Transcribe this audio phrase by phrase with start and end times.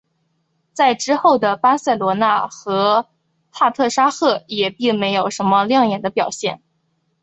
[0.73, 3.07] 在之后的巴塞罗那和
[3.51, 6.63] 帕特沙赫也并没有什么亮眼的表现。